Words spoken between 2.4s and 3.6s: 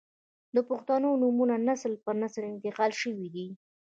انتقال شوي دي.